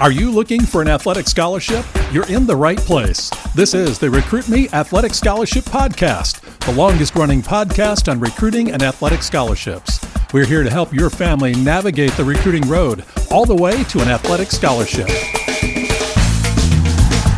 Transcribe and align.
Are 0.00 0.10
you 0.10 0.30
looking 0.30 0.62
for 0.62 0.80
an 0.80 0.88
athletic 0.88 1.28
scholarship? 1.28 1.84
You're 2.10 2.26
in 2.28 2.46
the 2.46 2.56
right 2.56 2.78
place. 2.78 3.30
This 3.54 3.74
is 3.74 3.98
the 3.98 4.08
Recruit 4.08 4.48
Me 4.48 4.66
Athletic 4.70 5.12
Scholarship 5.12 5.64
Podcast, 5.64 6.40
the 6.64 6.72
longest 6.72 7.14
running 7.14 7.42
podcast 7.42 8.10
on 8.10 8.18
recruiting 8.18 8.72
and 8.72 8.82
athletic 8.82 9.22
scholarships. 9.22 10.00
We're 10.32 10.46
here 10.46 10.62
to 10.62 10.70
help 10.70 10.94
your 10.94 11.10
family 11.10 11.54
navigate 11.54 12.12
the 12.12 12.24
recruiting 12.24 12.66
road 12.66 13.04
all 13.30 13.44
the 13.44 13.54
way 13.54 13.84
to 13.84 14.00
an 14.00 14.08
athletic 14.08 14.50
scholarship. 14.50 15.06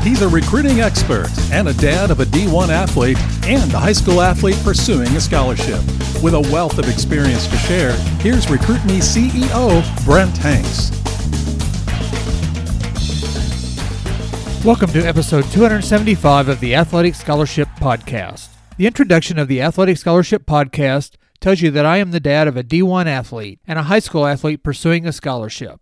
He's 0.05 0.23
a 0.23 0.29
recruiting 0.29 0.83
expert 0.83 1.31
and 1.51 1.67
a 1.67 1.75
dad 1.75 2.13
of 2.13 2.21
a 2.21 2.25
D1 2.27 2.69
athlete 2.69 3.19
and 3.45 3.75
a 3.75 3.79
high 3.81 3.93
school 3.93 4.23
athlete 4.23 4.61
pursuing 4.63 5.09
a 5.17 5.21
scholarship. 5.21 5.81
With 6.23 6.35
a 6.35 6.49
wealth 6.53 6.79
of 6.79 6.89
experience 6.89 7.49
to 7.49 7.57
share, 7.57 7.93
here's 8.21 8.49
Recruit 8.49 8.85
Me 8.85 9.01
CEO 9.01 10.05
Brent 10.05 10.37
Hanks. 10.37 11.02
Welcome 14.65 14.93
to 14.93 15.05
episode 15.05 15.43
275 15.47 16.49
of 16.49 16.61
the 16.61 16.77
Athletic 16.77 17.17
Scholarship 17.17 17.67
Podcast. 17.81 18.51
The 18.77 18.87
introduction 18.87 19.37
of 19.37 19.49
the 19.49 19.61
Athletic 19.61 19.99
Scholarship 19.99 20.47
Podcast 20.47 21.17
tells 21.41 21.61
you 21.61 21.73
that 21.73 21.85
I 21.85 21.97
am 21.97 22.13
the 22.13 22.21
dad 22.21 22.47
of 22.47 22.57
a 22.57 22.63
D1 22.63 23.07
athlete 23.07 23.59
and 23.67 23.77
a 23.77 23.83
high 23.83 23.99
school 23.99 24.25
athlete 24.25 24.63
pursuing 24.63 25.05
a 25.05 25.11
scholarship. 25.11 25.81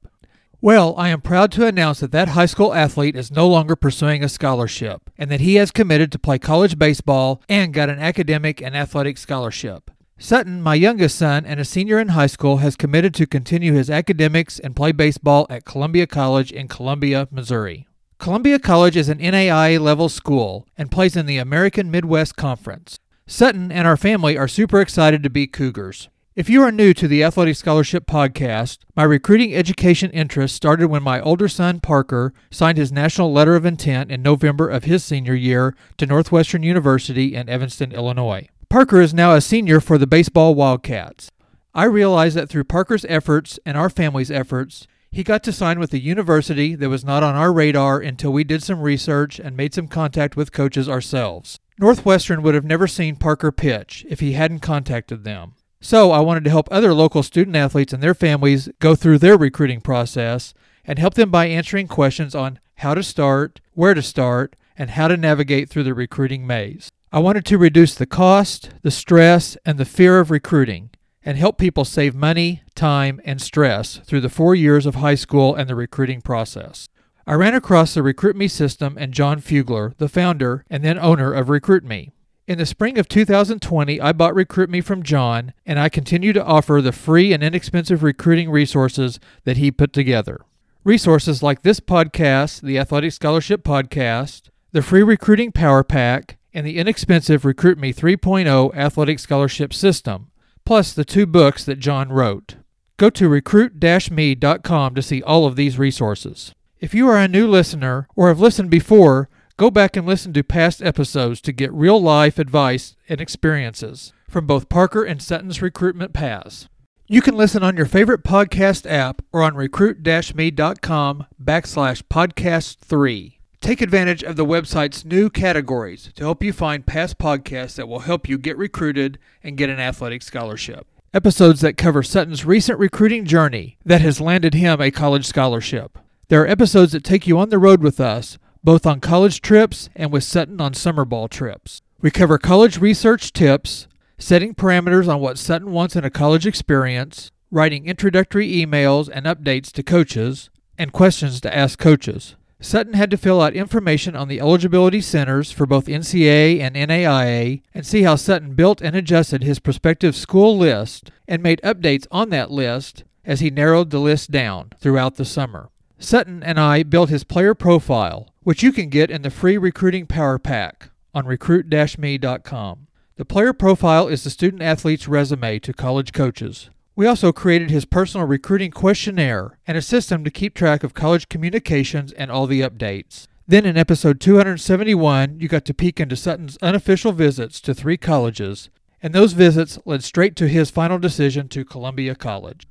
Well, 0.62 0.94
I 0.96 1.10
am 1.10 1.20
proud 1.20 1.52
to 1.52 1.66
announce 1.66 2.00
that 2.00 2.10
that 2.12 2.28
high 2.28 2.46
school 2.46 2.72
athlete 2.72 3.16
is 3.16 3.30
no 3.30 3.46
longer 3.46 3.76
pursuing 3.76 4.24
a 4.24 4.30
scholarship 4.30 5.10
and 5.18 5.30
that 5.30 5.40
he 5.40 5.56
has 5.56 5.70
committed 5.70 6.10
to 6.12 6.18
play 6.18 6.38
college 6.38 6.78
baseball 6.78 7.42
and 7.50 7.74
got 7.74 7.90
an 7.90 7.98
academic 7.98 8.62
and 8.62 8.74
athletic 8.74 9.18
scholarship. 9.18 9.90
Sutton, 10.16 10.62
my 10.62 10.74
youngest 10.74 11.18
son 11.18 11.44
and 11.44 11.60
a 11.60 11.66
senior 11.66 11.98
in 11.98 12.08
high 12.08 12.28
school, 12.28 12.56
has 12.58 12.76
committed 12.76 13.12
to 13.16 13.26
continue 13.26 13.74
his 13.74 13.90
academics 13.90 14.58
and 14.58 14.74
play 14.74 14.92
baseball 14.92 15.46
at 15.50 15.66
Columbia 15.66 16.06
College 16.06 16.50
in 16.50 16.66
Columbia, 16.66 17.28
Missouri. 17.30 17.86
Columbia 18.20 18.58
College 18.58 18.98
is 18.98 19.08
an 19.08 19.18
NAIA 19.18 19.80
level 19.80 20.10
school 20.10 20.66
and 20.76 20.90
plays 20.90 21.16
in 21.16 21.24
the 21.24 21.38
American 21.38 21.90
Midwest 21.90 22.36
Conference. 22.36 22.98
Sutton 23.26 23.72
and 23.72 23.88
our 23.88 23.96
family 23.96 24.36
are 24.36 24.46
super 24.46 24.82
excited 24.82 25.22
to 25.22 25.30
be 25.30 25.46
Cougars. 25.46 26.10
If 26.36 26.50
you 26.50 26.62
are 26.62 26.70
new 26.70 26.92
to 26.92 27.08
the 27.08 27.24
Athletic 27.24 27.56
Scholarship 27.56 28.04
Podcast, 28.04 28.80
my 28.94 29.04
recruiting 29.04 29.54
education 29.54 30.10
interest 30.10 30.54
started 30.54 30.88
when 30.88 31.02
my 31.02 31.18
older 31.22 31.48
son 31.48 31.80
Parker 31.80 32.34
signed 32.50 32.76
his 32.76 32.92
national 32.92 33.32
letter 33.32 33.56
of 33.56 33.64
intent 33.64 34.12
in 34.12 34.20
November 34.20 34.68
of 34.68 34.84
his 34.84 35.02
senior 35.02 35.34
year 35.34 35.74
to 35.96 36.04
Northwestern 36.04 36.62
University 36.62 37.34
in 37.34 37.48
Evanston, 37.48 37.90
Illinois. 37.90 38.46
Parker 38.68 39.00
is 39.00 39.14
now 39.14 39.32
a 39.32 39.40
senior 39.40 39.80
for 39.80 39.96
the 39.96 40.06
baseball 40.06 40.54
Wildcats. 40.54 41.30
I 41.74 41.84
realize 41.84 42.34
that 42.34 42.50
through 42.50 42.64
Parker's 42.64 43.06
efforts 43.08 43.58
and 43.64 43.78
our 43.78 43.88
family's 43.88 44.30
efforts, 44.30 44.86
he 45.12 45.24
got 45.24 45.42
to 45.42 45.52
sign 45.52 45.78
with 45.80 45.92
a 45.92 46.00
university 46.00 46.74
that 46.76 46.88
was 46.88 47.04
not 47.04 47.22
on 47.22 47.34
our 47.34 47.52
radar 47.52 47.98
until 47.98 48.32
we 48.32 48.44
did 48.44 48.62
some 48.62 48.80
research 48.80 49.40
and 49.40 49.56
made 49.56 49.74
some 49.74 49.88
contact 49.88 50.36
with 50.36 50.52
coaches 50.52 50.88
ourselves. 50.88 51.58
Northwestern 51.78 52.42
would 52.42 52.54
have 52.54 52.64
never 52.64 52.86
seen 52.86 53.16
Parker 53.16 53.50
pitch 53.50 54.06
if 54.08 54.20
he 54.20 54.32
hadn't 54.32 54.60
contacted 54.60 55.24
them. 55.24 55.54
So 55.80 56.12
I 56.12 56.20
wanted 56.20 56.44
to 56.44 56.50
help 56.50 56.68
other 56.70 56.94
local 56.94 57.22
student 57.22 57.56
athletes 57.56 57.92
and 57.92 58.02
their 58.02 58.14
families 58.14 58.68
go 58.78 58.94
through 58.94 59.18
their 59.18 59.36
recruiting 59.36 59.80
process 59.80 60.54
and 60.84 60.98
help 60.98 61.14
them 61.14 61.30
by 61.30 61.46
answering 61.46 61.88
questions 61.88 62.34
on 62.34 62.60
how 62.76 62.94
to 62.94 63.02
start, 63.02 63.60
where 63.74 63.94
to 63.94 64.02
start, 64.02 64.56
and 64.76 64.90
how 64.90 65.08
to 65.08 65.16
navigate 65.16 65.68
through 65.68 65.84
the 65.84 65.94
recruiting 65.94 66.46
maze. 66.46 66.90
I 67.12 67.18
wanted 67.18 67.44
to 67.46 67.58
reduce 67.58 67.94
the 67.94 68.06
cost, 68.06 68.70
the 68.82 68.90
stress, 68.90 69.56
and 69.66 69.78
the 69.78 69.84
fear 69.84 70.20
of 70.20 70.30
recruiting 70.30 70.89
and 71.24 71.36
help 71.36 71.58
people 71.58 71.84
save 71.84 72.14
money, 72.14 72.62
time, 72.74 73.20
and 73.24 73.40
stress 73.40 73.98
through 74.04 74.20
the 74.20 74.28
four 74.28 74.54
years 74.54 74.86
of 74.86 74.96
high 74.96 75.14
school 75.14 75.54
and 75.54 75.68
the 75.68 75.74
recruiting 75.74 76.20
process. 76.20 76.88
I 77.26 77.34
ran 77.34 77.54
across 77.54 77.94
the 77.94 78.02
Recruit 78.02 78.36
Me 78.36 78.48
system 78.48 78.96
and 78.98 79.12
John 79.12 79.40
Fugler, 79.40 79.96
the 79.98 80.08
founder 80.08 80.64
and 80.70 80.82
then 80.82 80.98
owner 80.98 81.32
of 81.32 81.48
Recruit 81.48 81.84
Me. 81.84 82.12
In 82.48 82.58
the 82.58 82.66
spring 82.66 82.98
of 82.98 83.06
2020, 83.06 84.00
I 84.00 84.12
bought 84.12 84.34
Recruit 84.34 84.70
Me 84.70 84.80
from 84.80 85.04
John, 85.04 85.52
and 85.64 85.78
I 85.78 85.88
continue 85.88 86.32
to 86.32 86.44
offer 86.44 86.80
the 86.82 86.90
free 86.90 87.32
and 87.32 87.42
inexpensive 87.44 88.02
recruiting 88.02 88.50
resources 88.50 89.20
that 89.44 89.58
he 89.58 89.70
put 89.70 89.92
together. 89.92 90.40
Resources 90.82 91.42
like 91.42 91.62
this 91.62 91.78
podcast, 91.78 92.62
the 92.62 92.78
Athletic 92.78 93.12
Scholarship 93.12 93.62
Podcast, 93.62 94.48
the 94.72 94.82
free 94.82 95.02
recruiting 95.02 95.52
power 95.52 95.84
pack, 95.84 96.38
and 96.52 96.66
the 96.66 96.78
inexpensive 96.78 97.44
Recruit 97.44 97.78
Me 97.78 97.92
3.0 97.92 98.74
Athletic 98.74 99.18
Scholarship 99.20 99.72
System, 99.72 100.29
plus 100.70 100.92
the 100.92 101.04
two 101.04 101.26
books 101.26 101.64
that 101.64 101.80
John 101.80 102.10
wrote. 102.10 102.54
Go 102.96 103.10
to 103.10 103.28
recruit-me.com 103.28 104.94
to 104.94 105.02
see 105.02 105.20
all 105.20 105.44
of 105.44 105.56
these 105.56 105.80
resources. 105.80 106.54
If 106.78 106.94
you 106.94 107.08
are 107.08 107.16
a 107.16 107.26
new 107.26 107.48
listener 107.48 108.06
or 108.14 108.28
have 108.28 108.38
listened 108.38 108.70
before, 108.70 109.28
go 109.56 109.68
back 109.68 109.96
and 109.96 110.06
listen 110.06 110.32
to 110.32 110.44
past 110.44 110.80
episodes 110.80 111.40
to 111.40 111.50
get 111.50 111.72
real 111.72 112.00
life 112.00 112.38
advice 112.38 112.94
and 113.08 113.20
experiences 113.20 114.12
from 114.28 114.46
both 114.46 114.68
Parker 114.68 115.02
and 115.02 115.20
Sutton's 115.20 115.60
recruitment 115.60 116.12
paths. 116.12 116.68
You 117.08 117.20
can 117.20 117.34
listen 117.34 117.64
on 117.64 117.76
your 117.76 117.86
favorite 117.86 118.22
podcast 118.22 118.88
app 118.88 119.22
or 119.32 119.42
on 119.42 119.56
recruit-me.com 119.56 121.26
backslash 121.42 122.02
podcast 122.04 122.76
3. 122.76 123.39
Take 123.60 123.82
advantage 123.82 124.22
of 124.22 124.36
the 124.36 124.46
website's 124.46 125.04
new 125.04 125.28
categories 125.28 126.10
to 126.14 126.24
help 126.24 126.42
you 126.42 126.50
find 126.50 126.86
past 126.86 127.18
podcasts 127.18 127.74
that 127.74 127.88
will 127.88 128.00
help 128.00 128.26
you 128.26 128.38
get 128.38 128.56
recruited 128.56 129.18
and 129.44 129.56
get 129.56 129.68
an 129.68 129.78
athletic 129.78 130.22
scholarship. 130.22 130.86
Episodes 131.12 131.60
that 131.60 131.76
cover 131.76 132.02
Sutton's 132.02 132.46
recent 132.46 132.78
recruiting 132.78 133.26
journey 133.26 133.76
that 133.84 134.00
has 134.00 134.20
landed 134.20 134.54
him 134.54 134.80
a 134.80 134.90
college 134.90 135.26
scholarship. 135.26 135.98
There 136.28 136.42
are 136.42 136.46
episodes 136.46 136.92
that 136.92 137.04
take 137.04 137.26
you 137.26 137.38
on 137.38 137.50
the 137.50 137.58
road 137.58 137.82
with 137.82 138.00
us, 138.00 138.38
both 138.64 138.86
on 138.86 138.98
college 138.98 139.42
trips 139.42 139.90
and 139.94 140.10
with 140.10 140.24
Sutton 140.24 140.58
on 140.58 140.72
summer 140.72 141.04
ball 141.04 141.28
trips. 141.28 141.82
We 142.00 142.10
cover 142.10 142.38
college 142.38 142.78
research 142.78 143.30
tips, 143.30 143.88
setting 144.16 144.54
parameters 144.54 145.06
on 145.06 145.20
what 145.20 145.36
Sutton 145.38 145.70
wants 145.70 145.96
in 145.96 146.04
a 146.04 146.10
college 146.10 146.46
experience, 146.46 147.30
writing 147.50 147.84
introductory 147.84 148.50
emails 148.54 149.10
and 149.12 149.26
updates 149.26 149.70
to 149.72 149.82
coaches, 149.82 150.48
and 150.78 150.92
questions 150.92 151.42
to 151.42 151.54
ask 151.54 151.78
coaches. 151.78 152.36
Sutton 152.62 152.92
had 152.92 153.10
to 153.10 153.16
fill 153.16 153.40
out 153.40 153.54
information 153.54 154.14
on 154.14 154.28
the 154.28 154.38
eligibility 154.38 155.00
centers 155.00 155.50
for 155.50 155.64
both 155.64 155.86
NCAA 155.86 156.60
and 156.60 156.76
NAIA 156.76 157.62
and 157.72 157.86
see 157.86 158.02
how 158.02 158.16
Sutton 158.16 158.54
built 158.54 158.82
and 158.82 158.94
adjusted 158.94 159.42
his 159.42 159.58
prospective 159.58 160.14
school 160.14 160.58
list 160.58 161.10
and 161.26 161.42
made 161.42 161.60
updates 161.64 162.06
on 162.10 162.28
that 162.30 162.50
list 162.50 163.04
as 163.24 163.40
he 163.40 163.50
narrowed 163.50 163.90
the 163.90 163.98
list 163.98 164.30
down 164.30 164.70
throughout 164.78 165.16
the 165.16 165.24
summer. 165.24 165.70
Sutton 165.98 166.42
and 166.42 166.60
I 166.60 166.82
built 166.82 167.08
his 167.08 167.24
player 167.24 167.54
profile, 167.54 168.28
which 168.42 168.62
you 168.62 168.72
can 168.72 168.90
get 168.90 169.10
in 169.10 169.22
the 169.22 169.30
free 169.30 169.56
recruiting 169.56 170.06
power 170.06 170.38
pack 170.38 170.90
on 171.14 171.26
recruit-me.com. 171.26 172.86
The 173.16 173.24
player 173.24 173.52
profile 173.52 174.08
is 174.08 174.24
the 174.24 174.30
student 174.30 174.62
athlete's 174.62 175.08
resume 175.08 175.58
to 175.60 175.72
college 175.72 176.12
coaches. 176.12 176.70
We 176.96 177.06
also 177.06 177.32
created 177.32 177.70
his 177.70 177.84
personal 177.84 178.26
recruiting 178.26 178.70
questionnaire 178.70 179.58
and 179.66 179.78
a 179.78 179.82
system 179.82 180.24
to 180.24 180.30
keep 180.30 180.54
track 180.54 180.82
of 180.82 180.94
college 180.94 181.28
communications 181.28 182.12
and 182.12 182.30
all 182.30 182.46
the 182.46 182.60
updates. 182.60 183.26
Then 183.46 183.64
in 183.64 183.76
episode 183.76 184.20
271, 184.20 185.40
you 185.40 185.48
got 185.48 185.64
to 185.64 185.74
peek 185.74 185.98
into 185.98 186.16
Sutton's 186.16 186.58
unofficial 186.60 187.12
visits 187.12 187.60
to 187.62 187.74
three 187.74 187.96
colleges, 187.96 188.70
and 189.02 189.14
those 189.14 189.32
visits 189.32 189.78
led 189.84 190.04
straight 190.04 190.36
to 190.36 190.48
his 190.48 190.70
final 190.70 190.98
decision 190.98 191.48
to 191.48 191.64
Columbia 191.64 192.14
College. 192.14 192.66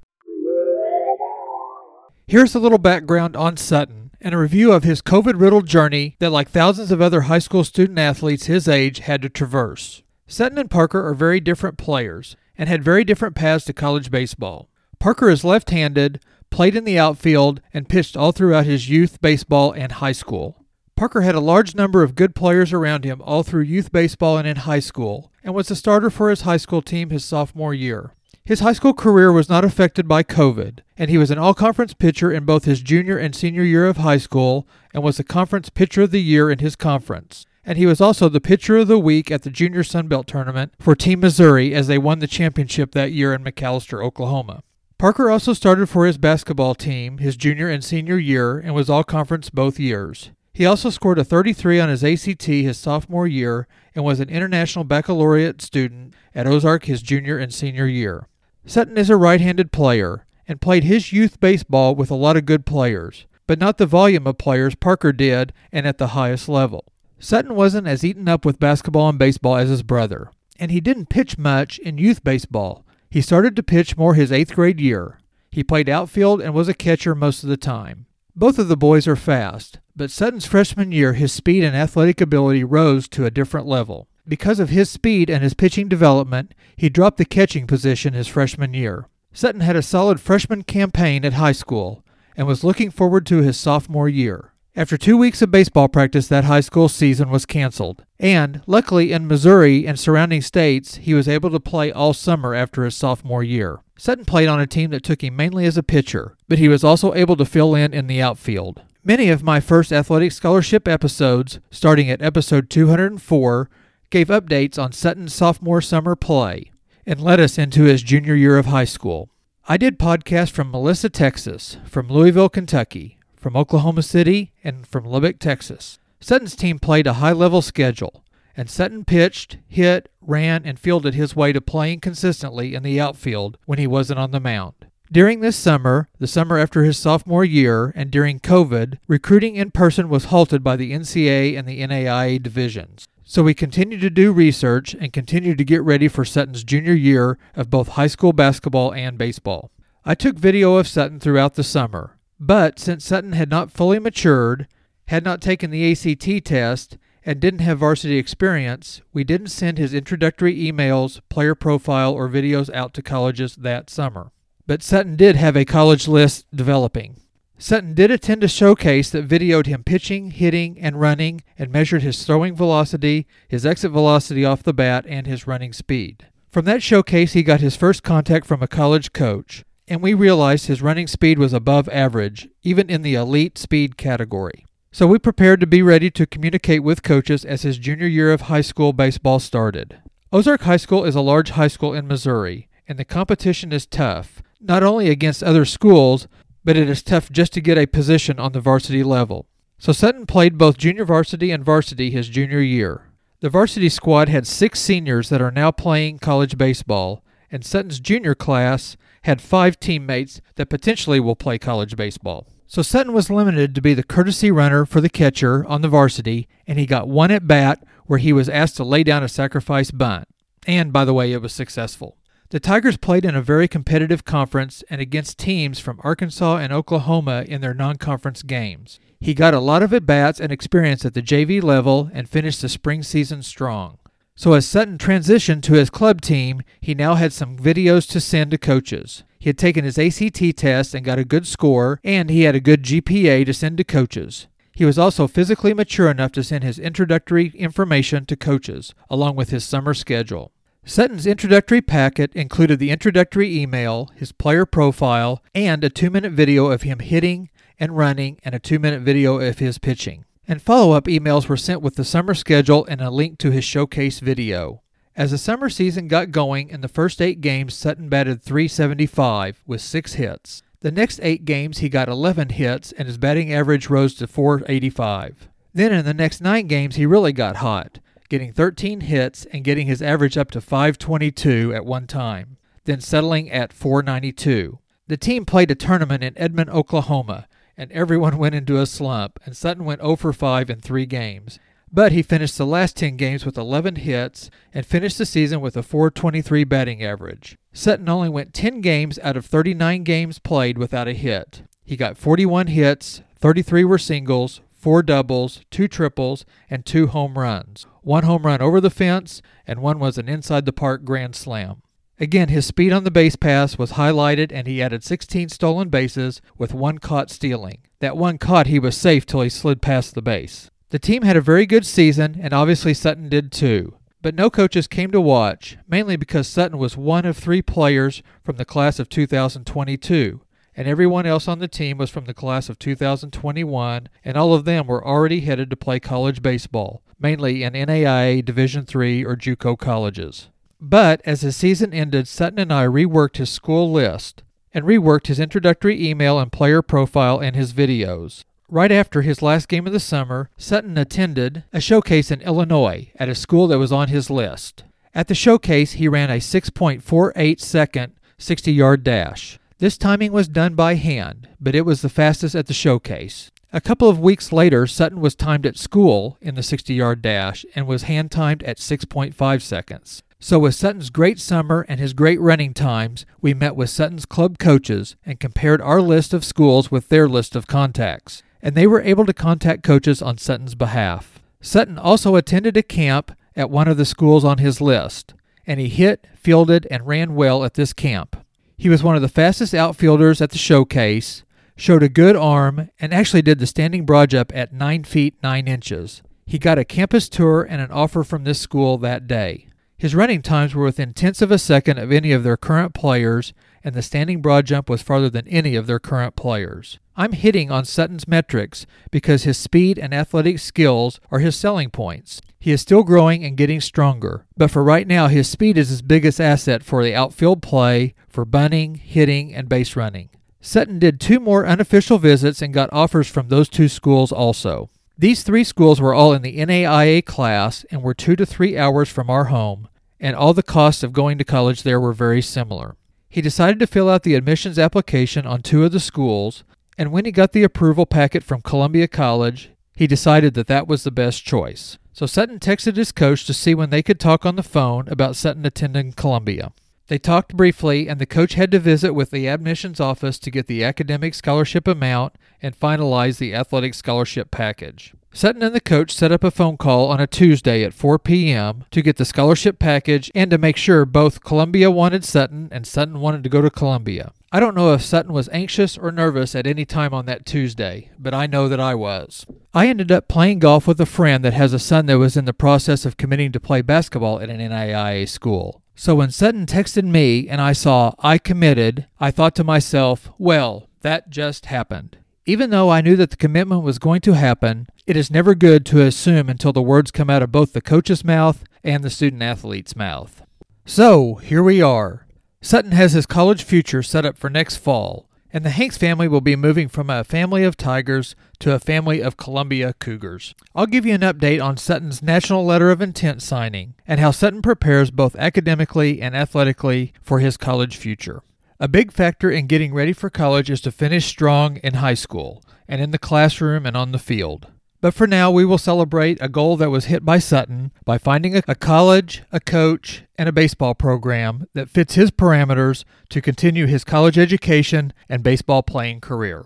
Here's 2.27 2.53
a 2.53 2.59
little 2.59 2.77
background 2.77 3.35
on 3.35 3.57
Sutton 3.57 4.11
and 4.21 4.35
a 4.35 4.37
review 4.37 4.71
of 4.71 4.83
his 4.83 5.01
COVID 5.01 5.39
riddled 5.39 5.65
journey 5.65 6.15
that, 6.19 6.29
like 6.29 6.49
thousands 6.49 6.91
of 6.91 7.01
other 7.01 7.21
high 7.21 7.39
school 7.39 7.63
student 7.63 7.97
athletes 7.97 8.45
his 8.45 8.67
age, 8.67 8.99
had 8.99 9.21
to 9.23 9.29
traverse. 9.29 10.03
Sutton 10.27 10.59
and 10.59 10.69
Parker 10.69 11.07
are 11.07 11.15
very 11.15 11.39
different 11.39 11.77
players, 11.77 12.35
and 12.59 12.67
had 12.67 12.83
very 12.83 13.05
different 13.05 13.35
paths 13.35 13.63
to 13.65 13.73
college 13.73 14.11
baseball. 14.11 14.69
Parker 14.99 15.29
is 15.29 15.45
left 15.45 15.69
handed, 15.69 16.19
played 16.49 16.75
in 16.75 16.83
the 16.83 16.99
outfield, 16.99 17.61
and 17.73 17.87
pitched 17.87 18.17
all 18.17 18.33
throughout 18.33 18.65
his 18.65 18.89
youth 18.89 19.21
baseball 19.21 19.71
and 19.71 19.93
high 19.93 20.11
school. 20.11 20.65
Parker 20.97 21.21
had 21.21 21.35
a 21.35 21.39
large 21.39 21.73
number 21.73 22.03
of 22.03 22.15
good 22.15 22.35
players 22.35 22.73
around 22.73 23.05
him 23.05 23.21
all 23.21 23.43
through 23.43 23.61
youth 23.61 23.93
baseball 23.93 24.37
and 24.37 24.45
in 24.45 24.57
high 24.57 24.81
school, 24.81 25.31
and 25.41 25.55
was 25.55 25.71
a 25.71 25.75
starter 25.75 26.09
for 26.09 26.29
his 26.29 26.41
high 26.41 26.57
school 26.57 26.81
team 26.81 27.11
his 27.11 27.23
sophomore 27.23 27.73
year. 27.73 28.11
His 28.43 28.59
high 28.59 28.73
school 28.73 28.93
career 28.93 29.31
was 29.31 29.47
not 29.47 29.63
affected 29.63 30.05
by 30.05 30.23
COVID, 30.23 30.79
and 30.97 31.09
he 31.09 31.17
was 31.17 31.31
an 31.31 31.37
all 31.37 31.53
conference 31.53 31.93
pitcher 31.93 32.29
in 32.29 32.43
both 32.43 32.65
his 32.65 32.81
junior 32.81 33.17
and 33.17 33.33
senior 33.33 33.63
year 33.63 33.85
of 33.85 33.97
high 33.97 34.17
school 34.17 34.67
and 34.93 35.01
was 35.01 35.15
the 35.15 35.23
conference 35.23 35.69
pitcher 35.69 36.01
of 36.01 36.11
the 36.11 36.21
year 36.21 36.51
in 36.51 36.59
his 36.59 36.75
conference 36.75 37.45
and 37.69 37.77
he 37.77 37.85
was 37.85 38.01
also 38.01 38.27
the 38.27 38.41
pitcher 38.41 38.77
of 38.77 38.87
the 38.87 38.97
week 38.97 39.29
at 39.29 39.43
the 39.43 39.49
Junior 39.51 39.83
Sunbelt 39.83 40.25
Tournament 40.25 40.73
for 40.79 40.95
Team 40.95 41.19
Missouri 41.19 41.75
as 41.75 41.85
they 41.85 41.99
won 41.99 42.17
the 42.17 42.25
championship 42.25 42.93
that 42.93 43.11
year 43.11 43.31
in 43.31 43.43
McAlester, 43.43 44.03
Oklahoma. 44.03 44.63
Parker 44.97 45.29
also 45.29 45.53
started 45.53 45.87
for 45.87 46.07
his 46.07 46.17
basketball 46.17 46.73
team 46.73 47.19
his 47.19 47.37
junior 47.37 47.69
and 47.69 47.83
senior 47.83 48.17
year 48.17 48.57
and 48.57 48.73
was 48.73 48.89
all 48.89 49.03
conference 49.03 49.51
both 49.51 49.79
years. 49.79 50.31
He 50.51 50.65
also 50.65 50.89
scored 50.89 51.19
a 51.19 51.23
33 51.23 51.79
on 51.79 51.89
his 51.89 52.03
ACT 52.03 52.45
his 52.45 52.79
sophomore 52.79 53.27
year 53.27 53.67
and 53.93 54.03
was 54.03 54.19
an 54.19 54.29
international 54.29 54.83
baccalaureate 54.83 55.61
student 55.61 56.15
at 56.33 56.47
Ozark 56.47 56.85
his 56.85 57.03
junior 57.03 57.37
and 57.37 57.53
senior 57.53 57.85
year. 57.85 58.27
Sutton 58.65 58.97
is 58.97 59.11
a 59.11 59.15
right 59.15 59.41
handed 59.41 59.71
player 59.71 60.25
and 60.47 60.59
played 60.59 60.85
his 60.85 61.13
youth 61.13 61.39
baseball 61.39 61.93
with 61.93 62.09
a 62.09 62.15
lot 62.15 62.35
of 62.35 62.47
good 62.47 62.65
players, 62.65 63.27
but 63.45 63.59
not 63.59 63.77
the 63.77 63.85
volume 63.85 64.25
of 64.25 64.39
players 64.39 64.73
Parker 64.73 65.13
did 65.13 65.53
and 65.71 65.85
at 65.85 65.99
the 65.99 66.07
highest 66.07 66.49
level. 66.49 66.83
Sutton 67.19 67.55
wasn't 67.55 67.87
as 67.87 68.03
eaten 68.03 68.27
up 68.27 68.45
with 68.45 68.59
basketball 68.59 69.09
and 69.09 69.19
baseball 69.19 69.57
as 69.57 69.69
his 69.69 69.83
brother, 69.83 70.31
and 70.57 70.71
he 70.71 70.79
didn't 70.79 71.09
pitch 71.09 71.37
much 71.37 71.77
in 71.79 71.97
youth 71.97 72.23
baseball. 72.23 72.85
He 73.09 73.21
started 73.21 73.55
to 73.55 73.63
pitch 73.63 73.97
more 73.97 74.13
his 74.13 74.31
eighth 74.31 74.55
grade 74.55 74.79
year. 74.79 75.19
He 75.51 75.63
played 75.63 75.89
outfield 75.89 76.41
and 76.41 76.53
was 76.53 76.69
a 76.69 76.73
catcher 76.73 77.15
most 77.15 77.43
of 77.43 77.49
the 77.49 77.57
time. 77.57 78.05
Both 78.35 78.57
of 78.57 78.69
the 78.69 78.77
boys 78.77 79.07
are 79.07 79.15
fast, 79.15 79.79
but 79.95 80.11
Sutton's 80.11 80.45
freshman 80.45 80.91
year, 80.93 81.13
his 81.13 81.33
speed 81.33 81.63
and 81.63 81.75
athletic 81.75 82.21
ability 82.21 82.63
rose 82.63 83.07
to 83.09 83.25
a 83.25 83.31
different 83.31 83.67
level. 83.67 84.07
Because 84.27 84.59
of 84.59 84.69
his 84.69 84.89
speed 84.89 85.29
and 85.29 85.43
his 85.43 85.55
pitching 85.55 85.89
development, 85.89 86.53
he 86.77 86.87
dropped 86.87 87.17
the 87.17 87.25
catching 87.25 87.67
position 87.67 88.13
his 88.13 88.27
freshman 88.27 88.73
year. 88.73 89.07
Sutton 89.33 89.61
had 89.61 89.75
a 89.75 89.81
solid 89.81 90.21
freshman 90.21 90.63
campaign 90.63 91.25
at 91.25 91.33
high 91.33 91.51
school 91.51 92.05
and 92.37 92.47
was 92.47 92.63
looking 92.63 92.91
forward 92.91 93.25
to 93.25 93.41
his 93.41 93.57
sophomore 93.57 94.07
year. 94.07 94.53
After 94.75 94.97
two 94.97 95.17
weeks 95.17 95.41
of 95.41 95.51
baseball 95.51 95.87
practice, 95.87 96.27
that 96.27 96.43
high 96.43 96.59
school 96.61 96.89
season 96.89 97.29
was 97.29 97.45
canceled. 97.45 98.05
And, 98.19 98.61
luckily, 98.67 99.11
in 99.11 99.27
Missouri 99.27 99.87
and 99.87 99.99
surrounding 99.99 100.41
states, 100.41 100.95
he 100.95 101.13
was 101.13 101.27
able 101.27 101.49
to 101.49 101.59
play 101.59 101.91
all 101.91 102.13
summer 102.13 102.53
after 102.53 102.85
his 102.85 102.95
sophomore 102.95 103.43
year. 103.43 103.79
Sutton 103.97 104.25
played 104.25 104.47
on 104.47 104.59
a 104.59 104.67
team 104.67 104.91
that 104.91 105.03
took 105.03 105.23
him 105.23 105.35
mainly 105.35 105.65
as 105.65 105.77
a 105.77 105.83
pitcher, 105.83 106.37
but 106.47 106.59
he 106.59 106.69
was 106.69 106.83
also 106.83 107.13
able 107.13 107.35
to 107.37 107.45
fill 107.45 107.75
in 107.75 107.93
in 107.93 108.07
the 108.07 108.21
outfield. 108.21 108.83
Many 109.03 109.29
of 109.29 109.43
my 109.43 109.59
first 109.59 109.91
athletic 109.91 110.31
scholarship 110.31 110.87
episodes, 110.87 111.59
starting 111.71 112.09
at 112.09 112.21
episode 112.21 112.69
204, 112.69 113.69
gave 114.09 114.27
updates 114.27 114.81
on 114.81 114.91
Sutton's 114.91 115.33
sophomore 115.33 115.81
summer 115.81 116.15
play 116.15 116.71
and 117.05 117.19
led 117.19 117.39
us 117.39 117.57
into 117.57 117.83
his 117.83 118.03
junior 118.03 118.35
year 118.35 118.57
of 118.57 118.67
high 118.67 118.85
school. 118.85 119.29
I 119.67 119.77
did 119.77 119.99
podcasts 119.99 120.51
from 120.51 120.71
Melissa, 120.71 121.09
Texas, 121.09 121.77
from 121.85 122.07
Louisville, 122.07 122.49
Kentucky, 122.49 123.18
from 123.39 123.55
Oklahoma 123.55 124.03
City, 124.03 124.51
and 124.63 124.85
from 124.85 125.05
Lubbock, 125.05 125.39
Texas. 125.39 125.97
Sutton's 126.19 126.55
team 126.55 126.77
played 126.77 127.07
a 127.07 127.13
high 127.13 127.31
level 127.31 127.61
schedule, 127.61 128.23
and 128.55 128.69
Sutton 128.69 129.05
pitched, 129.05 129.57
hit, 129.67 130.11
ran, 130.21 130.63
and 130.65 130.77
fielded 130.77 131.13
his 131.13 131.35
way 131.35 131.53
to 131.53 131.61
playing 131.61 132.01
consistently 132.01 132.75
in 132.75 132.83
the 132.83 132.99
outfield 132.99 133.57
when 133.65 133.79
he 133.79 133.87
wasn't 133.87 134.19
on 134.19 134.31
the 134.31 134.39
mound. 134.39 134.73
During 135.11 135.39
this 135.39 135.55
summer, 135.55 136.09
the 136.19 136.27
summer 136.27 136.59
after 136.59 136.83
his 136.83 136.97
sophomore 136.97 137.45
year, 137.45 137.91
and 137.95 138.11
during 138.11 138.39
COVID, 138.39 138.99
recruiting 139.07 139.55
in 139.55 139.71
person 139.71 140.07
was 140.07 140.25
halted 140.25 140.63
by 140.63 140.75
the 140.75 140.91
NCAA 140.91 141.57
and 141.57 141.67
the 141.67 141.79
NAIA 141.79 142.43
divisions. 142.43 143.07
So 143.23 143.41
we 143.41 143.53
continued 143.53 144.01
to 144.01 144.09
do 144.09 144.31
research 144.31 144.93
and 144.93 145.13
continued 145.13 145.57
to 145.59 145.63
get 145.63 145.81
ready 145.83 146.07
for 146.07 146.25
Sutton's 146.25 146.63
junior 146.63 146.93
year 146.93 147.39
of 147.55 147.69
both 147.69 147.89
high 147.89 148.07
school 148.07 148.33
basketball 148.33 148.93
and 148.93 149.17
baseball. 149.17 149.71
I 150.03 150.15
took 150.15 150.35
video 150.35 150.75
of 150.75 150.87
Sutton 150.87 151.19
throughout 151.19 151.55
the 151.55 151.63
summer, 151.63 152.18
but 152.39 152.79
since 152.79 153.05
Sutton 153.05 153.33
had 153.33 153.49
not 153.49 153.71
fully 153.71 153.99
matured, 153.99 154.67
had 155.07 155.23
not 155.23 155.41
taken 155.41 155.71
the 155.71 155.91
ACT 155.91 156.45
test, 156.45 156.97
and 157.25 157.39
didn't 157.39 157.59
have 157.59 157.79
varsity 157.79 158.17
experience, 158.17 159.01
we 159.11 159.23
didn't 159.23 159.47
send 159.47 159.77
his 159.77 159.93
introductory 159.93 160.55
emails, 160.55 161.19
player 161.29 161.53
profile, 161.53 162.13
or 162.13 162.29
videos 162.29 162.73
out 162.73 162.93
to 162.93 163.01
colleges 163.01 163.55
that 163.57 163.89
summer. 163.89 164.31
But 164.65 164.83
Sutton 164.83 165.15
did 165.15 165.35
have 165.35 165.57
a 165.57 165.65
college 165.65 166.07
list 166.07 166.45
developing. 166.55 167.19
Sutton 167.57 167.93
did 167.93 168.09
attend 168.09 168.43
a 168.43 168.47
showcase 168.47 169.09
that 169.09 169.27
videoed 169.27 169.65
him 169.65 169.83
pitching, 169.83 170.31
hitting, 170.31 170.79
and 170.79 170.99
running 170.99 171.43
and 171.57 171.71
measured 171.71 172.03
his 172.03 172.23
throwing 172.23 172.55
velocity, 172.55 173.27
his 173.49 173.65
exit 173.65 173.91
velocity 173.91 174.45
off 174.45 174.63
the 174.63 174.73
bat, 174.73 175.05
and 175.09 175.27
his 175.27 175.45
running 175.45 175.73
speed. 175.73 176.27
From 176.51 176.63
that 176.65 176.81
showcase, 176.81 177.33
he 177.33 177.43
got 177.43 177.59
his 177.59 177.75
first 177.75 178.01
contact 178.01 178.45
from 178.45 178.63
a 178.63 178.67
college 178.67 179.11
coach, 179.11 179.65
and 179.89 180.01
we 180.01 180.13
realized 180.13 180.67
his 180.67 180.83
running 180.83 181.07
speed 181.07 181.39
was 181.39 181.51
above 181.51 181.89
average, 181.89 182.47
even 182.61 182.89
in 182.89 183.01
the 183.01 183.15
elite 183.15 183.57
speed 183.57 183.97
category. 183.97 184.65
So 184.91 185.07
we 185.07 185.19
prepared 185.19 185.59
to 185.59 185.67
be 185.67 185.81
ready 185.81 186.11
to 186.11 186.27
communicate 186.27 186.83
with 186.83 187.03
coaches 187.03 187.43
as 187.43 187.63
his 187.63 187.79
junior 187.79 188.07
year 188.07 188.31
of 188.31 188.41
high 188.41 188.61
school 188.61 188.93
baseball 188.93 189.39
started. 189.39 189.99
Ozark 190.31 190.61
High 190.61 190.77
School 190.77 191.05
is 191.05 191.15
a 191.15 191.21
large 191.21 191.51
high 191.51 191.67
school 191.67 191.93
in 191.93 192.07
Missouri, 192.07 192.69
and 192.87 192.99
the 192.99 193.05
competition 193.05 193.71
is 193.71 193.87
tough, 193.87 194.43
not 194.61 194.83
only 194.83 195.09
against 195.09 195.43
other 195.43 195.65
schools, 195.65 196.27
but 196.63 196.77
it 196.77 196.87
is 196.87 197.01
tough 197.01 197.31
just 197.31 197.51
to 197.53 197.61
get 197.61 197.77
a 197.77 197.87
position 197.87 198.39
on 198.39 198.51
the 198.51 198.61
varsity 198.61 199.03
level. 199.03 199.47
So 199.79 199.91
Sutton 199.91 200.27
played 200.27 200.57
both 200.57 200.77
junior 200.77 201.05
varsity 201.05 201.49
and 201.49 201.63
varsity 201.65 202.11
his 202.11 202.29
junior 202.29 202.59
year. 202.59 203.09
The 203.41 203.49
varsity 203.49 203.89
squad 203.89 204.29
had 204.29 204.45
six 204.45 204.79
seniors 204.79 205.29
that 205.29 205.41
are 205.41 205.51
now 205.51 205.71
playing 205.71 206.19
college 206.19 206.57
baseball, 206.57 207.23
and 207.51 207.65
Sutton's 207.65 207.99
junior 207.99 208.35
class 208.35 208.97
had 209.23 209.41
five 209.41 209.79
teammates 209.79 210.41
that 210.55 210.69
potentially 210.69 211.19
will 211.19 211.35
play 211.35 211.57
college 211.57 211.95
baseball. 211.95 212.47
So 212.67 212.81
Sutton 212.81 213.13
was 213.13 213.29
limited 213.29 213.73
to 213.75 213.81
be 213.81 213.93
the 213.93 214.03
courtesy 214.03 214.51
runner 214.51 214.85
for 214.85 215.01
the 215.01 215.09
catcher 215.09 215.65
on 215.65 215.81
the 215.81 215.87
varsity, 215.87 216.47
and 216.67 216.77
he 216.77 216.85
got 216.85 217.07
one 217.07 217.31
at 217.31 217.47
bat 217.47 217.83
where 218.05 218.19
he 218.19 218.33
was 218.33 218.49
asked 218.49 218.77
to 218.77 218.83
lay 218.83 219.03
down 219.03 219.23
a 219.23 219.27
sacrifice 219.27 219.91
bunt. 219.91 220.27
And 220.67 220.93
by 220.93 221.05
the 221.05 221.13
way, 221.13 221.31
it 221.31 221.41
was 221.41 221.53
successful. 221.53 222.17
The 222.49 222.59
Tigers 222.59 222.97
played 222.97 223.25
in 223.25 223.35
a 223.35 223.43
very 223.43 223.67
competitive 223.67 224.25
conference 224.25 224.83
and 224.89 224.99
against 224.99 225.37
teams 225.37 225.77
from 225.77 225.99
Arkansas 226.03 226.57
and 226.57 226.73
Oklahoma 226.73 227.45
in 227.47 227.61
their 227.61 227.75
non 227.75 227.97
conference 227.97 228.41
games. 228.41 228.99
He 229.19 229.35
got 229.35 229.53
a 229.53 229.59
lot 229.59 229.83
of 229.83 229.93
at 229.93 230.07
bats 230.07 230.39
and 230.39 230.51
experience 230.51 231.05
at 231.05 231.13
the 231.13 231.21
JV 231.21 231.61
level 231.61 232.09
and 232.11 232.27
finished 232.27 232.63
the 232.63 232.69
spring 232.69 233.03
season 233.03 233.43
strong. 233.43 233.98
So, 234.39 234.53
as 234.53 234.65
Sutton 234.65 234.97
transitioned 234.97 235.63
to 235.63 235.73
his 235.73 235.89
club 235.89 236.21
team, 236.21 236.61
he 236.79 236.95
now 236.95 237.15
had 237.15 237.33
some 237.33 237.57
videos 237.57 238.07
to 238.11 238.21
send 238.21 238.51
to 238.51 238.57
coaches. 238.57 239.25
He 239.37 239.49
had 239.49 239.57
taken 239.57 239.83
his 239.83 239.99
ACT 239.99 240.55
test 240.55 240.93
and 240.93 241.03
got 241.03 241.19
a 241.19 241.25
good 241.25 241.45
score, 241.45 241.99
and 242.05 242.29
he 242.29 242.43
had 242.43 242.55
a 242.55 242.61
good 242.61 242.83
GPA 242.83 243.45
to 243.45 243.53
send 243.53 243.75
to 243.79 243.83
coaches. 243.83 244.47
He 244.73 244.85
was 244.85 244.97
also 244.97 245.27
physically 245.27 245.73
mature 245.73 246.09
enough 246.09 246.31
to 246.31 246.43
send 246.45 246.63
his 246.63 246.79
introductory 246.79 247.47
information 247.53 248.25
to 248.27 248.37
coaches, 248.37 248.93
along 249.09 249.35
with 249.35 249.49
his 249.49 249.65
summer 249.65 249.93
schedule. 249.93 250.53
Sutton's 250.85 251.27
introductory 251.27 251.81
packet 251.81 252.33
included 252.33 252.79
the 252.79 252.91
introductory 252.91 253.59
email, 253.59 254.09
his 254.15 254.31
player 254.31 254.65
profile, 254.65 255.43
and 255.53 255.83
a 255.83 255.89
two 255.89 256.09
minute 256.09 256.31
video 256.31 256.67
of 256.67 256.83
him 256.83 256.99
hitting 256.99 257.49
and 257.77 257.97
running, 257.97 258.39
and 258.45 258.55
a 258.55 258.59
two 258.59 258.79
minute 258.79 259.01
video 259.01 259.37
of 259.41 259.59
his 259.59 259.79
pitching. 259.79 260.23
And 260.49 260.63
follow 260.63 260.93
up 260.93 261.05
emails 261.05 261.47
were 261.47 261.55
sent 261.55 261.83
with 261.83 261.93
the 261.93 262.03
summer 262.03 262.33
schedule 262.33 262.83
and 262.87 263.01
a 263.01 263.11
link 263.11 263.37
to 263.37 263.51
his 263.51 263.63
showcase 263.63 264.19
video. 264.19 264.81
As 265.15 265.29
the 265.29 265.37
summer 265.37 265.69
season 265.69 266.07
got 266.07 266.31
going, 266.31 266.69
in 266.69 266.81
the 266.81 266.87
first 266.87 267.21
eight 267.21 267.39
games, 267.39 267.75
Sutton 267.75 268.09
batted 268.09 268.41
375 268.41 269.61
with 269.67 269.79
six 269.79 270.13
hits. 270.13 270.63
The 270.79 270.91
next 270.91 271.19
eight 271.21 271.45
games, 271.45 271.77
he 271.77 271.87
got 271.87 272.09
11 272.09 272.49
hits, 272.49 272.91
and 272.93 273.07
his 273.07 273.19
batting 273.19 273.53
average 273.53 273.91
rose 273.91 274.15
to 274.15 274.25
485. 274.25 275.49
Then 275.71 275.93
in 275.93 276.03
the 276.03 276.15
next 276.15 276.41
nine 276.41 276.65
games, 276.65 276.95
he 276.95 277.05
really 277.05 277.31
got 277.31 277.57
hot 277.57 277.99
getting 278.27 278.53
13 278.53 279.01
hits 279.01 279.45
and 279.51 279.63
getting 279.63 279.85
his 279.85 280.01
average 280.01 280.37
up 280.37 280.49
to 280.51 280.61
522 280.61 281.73
at 281.75 281.85
one 281.85 282.07
time, 282.07 282.57
then 282.85 283.01
settling 283.01 283.51
at 283.51 283.73
492. 283.73 284.79
The 285.07 285.17
team 285.17 285.45
played 285.45 285.71
a 285.71 285.75
tournament 285.75 286.23
in 286.23 286.37
Edmond, 286.37 286.69
Oklahoma, 286.69 287.47
and 287.79 287.89
everyone 287.93 288.37
went 288.37 288.53
into 288.53 288.77
a 288.77 288.85
slump, 288.85 289.39
and 289.45 289.55
Sutton 289.55 289.85
went 289.85 290.01
0 290.01 290.17
for 290.17 290.33
5 290.33 290.69
in 290.69 290.81
three 290.81 291.05
games. 291.05 291.59
But 291.91 292.11
he 292.11 292.21
finished 292.21 292.57
the 292.57 292.65
last 292.65 292.97
10 292.97 293.15
games 293.15 293.45
with 293.45 293.57
11 293.57 293.95
hits 293.95 294.51
and 294.73 294.85
finished 294.85 295.17
the 295.17 295.25
season 295.25 295.61
with 295.61 295.77
a 295.77 295.81
423 295.81 296.65
batting 296.65 297.01
average. 297.01 297.57
Sutton 297.71 298.09
only 298.09 298.27
went 298.27 298.53
10 298.53 298.81
games 298.81 299.17
out 299.23 299.37
of 299.37 299.45
39 299.45 300.03
games 300.03 300.39
played 300.39 300.77
without 300.77 301.07
a 301.07 301.13
hit. 301.13 301.63
He 301.85 301.95
got 301.95 302.17
41 302.17 302.67
hits, 302.67 303.21
33 303.39 303.85
were 303.85 303.97
singles, 303.97 304.59
four 304.73 305.01
doubles, 305.01 305.61
two 305.71 305.87
triples, 305.87 306.45
and 306.69 306.85
two 306.85 307.07
home 307.07 307.39
runs. 307.39 307.87
One 308.01 308.25
home 308.25 308.43
run 308.43 308.61
over 308.61 308.81
the 308.81 308.89
fence, 308.89 309.41
and 309.65 309.81
one 309.81 309.99
was 309.99 310.17
an 310.17 310.27
inside 310.27 310.65
the 310.65 310.73
park 310.73 311.05
grand 311.05 311.33
slam. 311.33 311.81
Again, 312.19 312.49
his 312.49 312.65
speed 312.65 312.91
on 312.91 313.05
the 313.05 313.11
base 313.11 313.35
pass 313.35 313.77
was 313.77 313.93
highlighted, 313.93 314.51
and 314.53 314.67
he 314.67 314.81
added 314.81 315.03
16 315.03 315.49
stolen 315.49 315.89
bases 315.89 316.41
with 316.57 316.73
one 316.73 316.97
caught 316.97 317.29
stealing. 317.29 317.79
That 317.99 318.17
one 318.17 318.37
caught, 318.37 318.67
he 318.67 318.79
was 318.79 318.97
safe 318.97 319.25
till 319.25 319.41
he 319.41 319.49
slid 319.49 319.81
past 319.81 320.15
the 320.15 320.21
base. 320.21 320.69
The 320.89 320.99
team 320.99 321.21
had 321.21 321.37
a 321.37 321.41
very 321.41 321.65
good 321.65 321.85
season, 321.85 322.37
and 322.41 322.53
obviously 322.53 322.93
Sutton 322.93 323.29
did 323.29 323.51
too. 323.51 323.95
But 324.21 324.35
no 324.35 324.49
coaches 324.49 324.87
came 324.87 325.11
to 325.11 325.21
watch, 325.21 325.77
mainly 325.87 326.17
because 326.17 326.47
Sutton 326.47 326.77
was 326.77 326.97
one 326.97 327.25
of 327.25 327.37
three 327.37 327.61
players 327.61 328.21
from 328.43 328.57
the 328.57 328.65
class 328.65 328.99
of 328.99 329.07
2022 329.07 330.41
and 330.79 330.87
everyone 330.87 331.25
else 331.25 331.49
on 331.49 331.59
the 331.59 331.67
team 331.67 331.97
was 331.97 332.09
from 332.09 332.23
the 332.23 332.33
class 332.33 332.69
of 332.69 332.79
2021, 332.79 334.07
and 334.23 334.37
all 334.37 334.53
of 334.53 334.63
them 334.63 334.87
were 334.87 335.05
already 335.05 335.41
headed 335.41 335.69
to 335.69 335.75
play 335.75 335.99
college 335.99 336.41
baseball, 336.41 337.01
mainly 337.19 337.63
in 337.63 337.73
NAIA 337.73 338.45
Division 338.45 338.85
III 338.87 339.25
or 339.25 339.35
JUCO 339.35 339.77
colleges. 339.77 340.47
But 340.81 341.21
as 341.25 341.41
the 341.41 341.51
season 341.51 341.93
ended, 341.93 342.27
Sutton 342.27 342.59
and 342.59 342.71
I 342.71 342.85
reworked 342.85 343.37
his 343.37 343.49
school 343.49 343.91
list 343.91 344.43
and 344.73 344.85
reworked 344.85 345.27
his 345.27 345.39
introductory 345.39 346.07
email 346.07 346.39
and 346.39 346.51
player 346.51 346.81
profile 346.81 347.39
and 347.39 347.55
his 347.55 347.73
videos. 347.73 348.43
Right 348.69 348.91
after 348.91 349.23
his 349.23 349.41
last 349.41 349.67
game 349.67 349.87
of 349.87 349.93
the 349.93 349.99
summer, 349.99 350.49
Sutton 350.57 350.97
attended 350.97 351.63
a 351.73 351.81
showcase 351.81 352.29
in 352.31 352.41
Illinois 352.41 353.11
at 353.15 353.27
a 353.27 353.35
school 353.35 353.67
that 353.67 353.79
was 353.79 353.91
on 353.91 354.09
his 354.09 354.29
list. 354.29 354.83
At 355.13 355.27
the 355.27 355.35
showcase, 355.35 355.93
he 355.93 356.07
ran 356.07 356.29
a 356.29 356.37
6.48 356.37 357.59
second 357.59 358.13
60 358.37 358.71
yard 358.71 359.03
dash. 359.03 359.59
This 359.79 359.97
timing 359.97 360.31
was 360.31 360.47
done 360.47 360.75
by 360.75 360.95
hand, 360.95 361.49
but 361.59 361.75
it 361.75 361.85
was 361.85 362.01
the 362.01 362.09
fastest 362.09 362.55
at 362.55 362.67
the 362.67 362.73
showcase. 362.73 363.49
A 363.73 363.81
couple 363.81 364.07
of 364.07 364.19
weeks 364.19 364.51
later, 364.51 364.87
Sutton 364.87 365.19
was 365.19 365.35
timed 365.35 365.65
at 365.65 365.77
school 365.77 366.37
in 366.41 366.55
the 366.55 366.63
60 366.63 366.93
yard 366.93 367.21
dash 367.21 367.65
and 367.75 367.87
was 367.87 368.03
hand 368.03 368.31
timed 368.31 368.63
at 368.63 368.77
6.5 368.77 369.61
seconds. 369.61 370.23
So, 370.41 370.57
with 370.57 370.73
Sutton's 370.73 371.09
great 371.09 371.37
summer 371.37 371.85
and 371.89 371.99
his 371.99 372.13
great 372.13 372.39
running 372.39 372.73
times, 372.73 373.25
we 373.41 373.53
met 373.53 373.75
with 373.75 373.89
Sutton's 373.89 374.25
club 374.25 374.57
coaches 374.57 375.17
and 375.25 375.37
compared 375.37 375.81
our 375.81 376.01
list 376.01 376.33
of 376.33 376.45
schools 376.45 376.89
with 376.89 377.09
their 377.09 377.27
list 377.27 377.57
of 377.57 377.67
contacts, 377.67 378.41
and 378.61 378.73
they 378.73 378.87
were 378.87 379.01
able 379.01 379.25
to 379.25 379.33
contact 379.33 379.83
coaches 379.83 380.21
on 380.21 380.37
Sutton's 380.37 380.75
behalf. 380.75 381.41
Sutton 381.59 381.97
also 381.97 382.37
attended 382.37 382.77
a 382.77 382.83
camp 382.83 383.33
at 383.53 383.69
one 383.69 383.89
of 383.89 383.97
the 383.97 384.05
schools 384.05 384.45
on 384.45 384.59
his 384.59 384.79
list, 384.79 385.33
and 385.67 385.77
he 385.77 385.89
hit, 385.89 386.25
fielded, 386.37 386.87
and 386.89 387.05
ran 387.05 387.35
well 387.35 387.65
at 387.65 387.73
this 387.73 387.91
camp. 387.91 388.37
He 388.77 388.87
was 388.87 389.03
one 389.03 389.17
of 389.17 389.21
the 389.21 389.27
fastest 389.27 389.73
outfielders 389.73 390.39
at 390.39 390.51
the 390.51 390.57
showcase, 390.57 391.43
showed 391.75 392.01
a 392.01 392.07
good 392.07 392.37
arm, 392.37 392.89
and 392.97 393.13
actually 393.13 393.41
did 393.41 393.59
the 393.59 393.67
standing 393.67 394.05
broad 394.05 394.29
jump 394.29 394.55
at 394.55 394.71
9 394.71 395.03
feet 395.03 395.35
9 395.43 395.67
inches. 395.67 396.21
He 396.45 396.57
got 396.57 396.79
a 396.79 396.85
campus 396.85 397.27
tour 397.27 397.61
and 397.61 397.81
an 397.81 397.91
offer 397.91 398.23
from 398.23 398.45
this 398.45 398.61
school 398.61 398.97
that 398.99 399.27
day. 399.27 399.68
His 399.99 400.15
running 400.15 400.41
times 400.41 400.73
were 400.73 400.85
within 400.85 401.11
tenths 401.11 401.41
of 401.41 401.51
a 401.51 401.59
second 401.59 401.99
of 401.99 402.09
any 402.09 402.31
of 402.31 402.45
their 402.45 402.55
current 402.55 402.93
players, 402.93 403.53
and 403.83 403.93
the 403.93 404.01
standing 404.01 404.41
broad 404.41 404.65
jump 404.65 404.89
was 404.89 405.01
farther 405.01 405.29
than 405.29 405.45
any 405.49 405.75
of 405.75 405.87
their 405.87 405.99
current 405.99 406.37
players. 406.37 406.99
I'm 407.17 407.33
hitting 407.33 407.69
on 407.69 407.83
Sutton's 407.83 408.25
metrics 408.25 408.85
because 409.11 409.43
his 409.43 409.57
speed 409.57 409.99
and 409.99 410.13
athletic 410.13 410.59
skills 410.59 411.19
are 411.31 411.39
his 411.39 411.57
selling 411.57 411.89
points. 411.89 412.39
He 412.61 412.71
is 412.71 412.79
still 412.79 413.03
growing 413.03 413.43
and 413.43 413.57
getting 413.57 413.81
stronger, 413.81 414.45
but 414.55 414.71
for 414.71 414.85
right 414.85 415.05
now, 415.05 415.27
his 415.27 415.49
speed 415.49 415.77
is 415.77 415.89
his 415.89 416.01
biggest 416.01 416.39
asset 416.39 416.81
for 416.81 417.03
the 417.03 417.13
outfield 417.13 417.61
play, 417.61 418.15
for 418.29 418.45
bunting, 418.45 418.95
hitting, 418.95 419.53
and 419.53 419.67
base 419.67 419.97
running. 419.97 420.29
Sutton 420.61 420.97
did 420.99 421.19
two 421.19 421.41
more 421.41 421.65
unofficial 421.65 422.19
visits 422.19 422.61
and 422.61 422.73
got 422.73 422.89
offers 422.93 423.27
from 423.27 423.49
those 423.49 423.67
two 423.67 423.89
schools 423.89 424.31
also. 424.31 424.89
These 425.19 425.43
three 425.43 425.65
schools 425.65 425.99
were 425.99 426.13
all 426.13 426.31
in 426.31 426.43
the 426.43 426.59
NAIA 426.59 427.25
class 427.25 427.83
and 427.91 428.01
were 428.01 428.13
two 428.13 428.37
to 428.37 428.45
three 428.45 428.77
hours 428.77 429.09
from 429.09 429.29
our 429.29 429.45
home, 429.45 429.89
and 430.17 430.33
all 430.33 430.53
the 430.53 430.63
costs 430.63 431.03
of 431.03 431.11
going 431.11 431.37
to 431.37 431.43
college 431.43 431.83
there 431.83 431.99
were 431.99 432.13
very 432.13 432.41
similar. 432.41 432.95
He 433.27 433.41
decided 433.41 433.79
to 433.79 433.87
fill 433.87 434.09
out 434.09 434.23
the 434.23 434.35
admissions 434.35 434.79
application 434.79 435.45
on 435.45 435.61
two 435.61 435.83
of 435.83 435.91
the 435.91 435.99
schools, 435.99 436.63
and 436.97 437.11
when 437.11 437.25
he 437.25 437.33
got 437.33 437.51
the 437.51 437.63
approval 437.63 438.05
packet 438.05 438.45
from 438.45 438.61
Columbia 438.61 439.09
College, 439.09 439.71
he 439.93 440.07
decided 440.07 440.53
that 440.53 440.67
that 440.67 440.87
was 440.87 441.03
the 441.03 441.11
best 441.11 441.43
choice. 441.43 441.97
So 442.13 442.25
Sutton 442.25 442.57
texted 442.57 442.95
his 442.95 443.11
coach 443.11 443.45
to 443.45 443.53
see 443.53 443.75
when 443.75 443.89
they 443.89 444.01
could 444.01 444.21
talk 444.21 444.45
on 444.45 444.55
the 444.55 444.63
phone 444.63 445.09
about 445.09 445.35
Sutton 445.35 445.65
attending 445.65 446.13
Columbia. 446.13 446.71
They 447.09 447.17
talked 447.17 447.57
briefly, 447.57 448.07
and 448.07 448.21
the 448.21 448.27
coach 448.27 448.53
had 448.53 448.69
to 448.69 448.77
visit 448.77 449.13
with 449.13 449.31
the 449.31 449.47
admissions 449.47 449.99
office 449.99 450.37
to 450.37 450.51
get 450.51 450.67
the 450.67 450.83
academic 450.83 451.33
scholarship 451.33 451.87
amount 451.87 452.35
and 452.61 452.79
finalize 452.79 453.39
the 453.39 453.55
athletic 453.55 453.95
scholarship 453.95 454.51
package. 454.51 455.15
Sutton 455.33 455.63
and 455.63 455.73
the 455.73 455.81
coach 455.81 456.13
set 456.13 456.31
up 456.31 456.43
a 456.43 456.51
phone 456.51 456.77
call 456.77 457.07
on 457.09 457.19
a 457.19 457.25
Tuesday 457.25 457.83
at 457.83 457.95
4 457.95 458.19
p.m. 458.19 458.85
to 458.91 459.01
get 459.01 459.17
the 459.17 459.25
scholarship 459.25 459.79
package 459.79 460.29
and 460.35 460.51
to 460.51 460.59
make 460.59 460.77
sure 460.77 461.03
both 461.03 461.43
Columbia 461.43 461.89
wanted 461.89 462.23
Sutton 462.23 462.69
and 462.71 462.85
Sutton 462.85 463.19
wanted 463.19 463.43
to 463.43 463.49
go 463.49 463.61
to 463.63 463.71
Columbia. 463.71 464.31
I 464.51 464.59
don't 464.59 464.75
know 464.75 464.93
if 464.93 465.01
Sutton 465.01 465.33
was 465.33 465.49
anxious 465.51 465.97
or 465.97 466.11
nervous 466.11 466.53
at 466.53 466.67
any 466.67 466.85
time 466.85 467.15
on 467.15 467.25
that 467.25 467.43
Tuesday, 467.43 468.11
but 468.19 468.35
I 468.35 468.45
know 468.45 468.67
that 468.67 468.79
I 468.79 468.93
was. 468.93 469.47
I 469.73 469.87
ended 469.87 470.11
up 470.11 470.27
playing 470.27 470.59
golf 470.59 470.85
with 470.85 471.01
a 471.01 471.07
friend 471.07 471.43
that 471.43 471.53
has 471.53 471.73
a 471.73 471.79
son 471.79 472.05
that 472.05 472.19
was 472.19 472.37
in 472.37 472.45
the 472.45 472.53
process 472.53 473.03
of 473.03 473.17
committing 473.17 473.51
to 473.53 473.59
play 473.59 473.81
basketball 473.81 474.39
at 474.39 474.49
an 474.49 474.59
NAIA 474.59 475.27
school. 475.27 475.81
So 475.99 476.15
when 476.15 476.31
Sutton 476.31 476.65
texted 476.65 477.03
me 477.03 477.49
and 477.49 477.59
I 477.59 477.73
saw 477.73 478.13
I 478.19 478.37
committed, 478.37 479.07
I 479.19 479.31
thought 479.31 479.53
to 479.55 479.65
myself, 479.65 480.29
well, 480.37 480.87
that 481.01 481.29
just 481.29 481.65
happened. 481.65 482.15
Even 482.45 482.69
though 482.69 482.89
I 482.89 483.01
knew 483.01 483.17
that 483.17 483.31
the 483.31 483.35
commitment 483.35 483.83
was 483.83 483.99
going 483.99 484.21
to 484.21 484.31
happen, 484.31 484.87
it 485.05 485.17
is 485.17 485.29
never 485.29 485.53
good 485.55 485.85
to 485.87 486.01
assume 486.01 486.47
until 486.47 486.71
the 486.71 486.81
words 486.81 487.11
come 487.11 487.29
out 487.29 487.43
of 487.43 487.51
both 487.51 487.73
the 487.73 487.81
coach's 487.81 488.23
mouth 488.23 488.63
and 488.81 489.03
the 489.03 489.09
student 489.09 489.43
athlete's 489.43 489.93
mouth. 489.93 490.41
So, 490.85 491.35
here 491.35 491.61
we 491.61 491.81
are. 491.81 492.25
Sutton 492.61 492.93
has 492.93 493.11
his 493.11 493.25
college 493.25 493.63
future 493.63 494.01
set 494.01 494.25
up 494.25 494.37
for 494.37 494.49
next 494.49 494.77
fall, 494.77 495.27
and 495.51 495.65
the 495.65 495.71
Hanks 495.71 495.97
family 495.97 496.27
will 496.27 496.41
be 496.41 496.55
moving 496.55 496.87
from 496.87 497.09
a 497.09 497.23
family 497.23 497.63
of 497.63 497.77
Tigers 497.77 498.35
to 498.59 498.73
a 498.73 498.79
family 498.79 499.21
of 499.21 499.37
Columbia 499.37 499.93
Cougars. 499.93 500.53
I'll 500.75 500.85
give 500.85 501.05
you 501.05 501.13
an 501.13 501.21
update 501.21 501.63
on 501.63 501.77
Sutton's 501.77 502.21
National 502.21 502.65
Letter 502.65 502.91
of 502.91 503.01
Intent 503.01 503.41
signing 503.41 503.95
and 504.07 504.19
how 504.19 504.31
Sutton 504.31 504.61
prepares 504.61 505.11
both 505.11 505.35
academically 505.35 506.21
and 506.21 506.35
athletically 506.35 507.13
for 507.21 507.39
his 507.39 507.57
college 507.57 507.97
future. 507.97 508.43
A 508.79 508.87
big 508.87 509.11
factor 509.11 509.51
in 509.51 509.67
getting 509.67 509.93
ready 509.93 510.13
for 510.13 510.29
college 510.29 510.69
is 510.69 510.81
to 510.81 510.91
finish 510.91 511.25
strong 511.25 511.77
in 511.77 511.95
high 511.95 512.13
school 512.13 512.63
and 512.87 513.01
in 513.01 513.11
the 513.11 513.17
classroom 513.17 513.85
and 513.85 513.97
on 513.97 514.11
the 514.11 514.19
field. 514.19 514.67
But 515.01 515.13
for 515.13 515.27
now, 515.27 515.49
we 515.49 515.63
will 515.63 515.77
celebrate 515.77 516.37
a 516.41 516.49
goal 516.49 516.75
that 516.75 516.89
was 516.89 517.05
hit 517.05 517.23
by 517.23 517.39
Sutton 517.39 517.91
by 518.03 518.17
finding 518.17 518.55
a, 518.55 518.75
college, 518.75 519.43
a 519.49 519.61
coach, 519.61 520.23
and 520.37 520.49
a 520.49 520.53
baseball 520.53 520.93
program 520.93 521.67
that 521.73 521.89
fits 521.89 522.15
his 522.15 522.31
parameters 522.31 523.05
to 523.29 523.41
continue 523.41 523.85
his 523.85 524.03
college 524.03 524.37
education 524.37 525.13
and 525.29 525.41
baseball 525.41 525.83
playing 525.83 526.19
career. 526.19 526.65